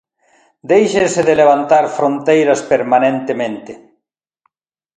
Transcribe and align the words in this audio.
Déixense 0.71 1.21
de 1.27 1.35
levantar 1.41 1.85
fronteiras 1.97 2.61
permanentemente. 2.71 3.73